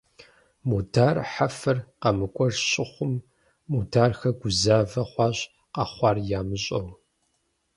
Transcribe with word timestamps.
Мудар 0.67 1.17
Хьэфэр 1.31 1.77
къэмыкӀуэж 2.01 2.55
щыхъум 2.69 3.13
Мудархэ 3.71 4.31
гузавэ 4.39 5.03
хъуащ 5.11 5.37
къэхъуар 5.73 6.17
ямыщӀэу. 6.39 6.87